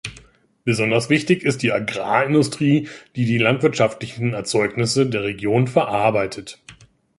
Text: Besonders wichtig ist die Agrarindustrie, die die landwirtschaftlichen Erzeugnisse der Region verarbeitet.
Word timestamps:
Besonders 0.63 1.11
wichtig 1.11 1.43
ist 1.43 1.61
die 1.61 1.71
Agrarindustrie, 1.71 2.87
die 3.15 3.25
die 3.25 3.37
landwirtschaftlichen 3.37 4.33
Erzeugnisse 4.33 5.05
der 5.05 5.21
Region 5.21 5.67
verarbeitet. 5.67 6.59